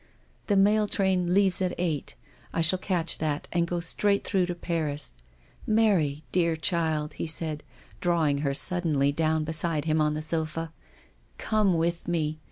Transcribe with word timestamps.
The 0.47 0.57
mail 0.57 0.87
train 0.87 1.31
leaves 1.31 1.61
at 1.61 1.75
eight— 1.77 2.15
I 2.55 2.61
shall 2.61 2.79
catch 2.79 3.19
that, 3.19 3.47
and 3.51 3.67
go 3.67 3.79
straight 3.79 4.23
through 4.23 4.47
to 4.47 4.55
Paris. 4.55 5.13
Mary, 5.67 6.23
dear 6.31 6.55
child," 6.55 7.13
he 7.13 7.27
said, 7.27 7.61
drawing 7.99 8.39
her 8.39 8.55
suddenly 8.55 9.11
down 9.11 9.43
beside 9.43 9.85
him 9.85 10.01
on 10.01 10.15
the 10.15 10.23
sofa, 10.23 10.73
"come 11.37 11.75
with 11.75 12.07
me. 12.07 12.39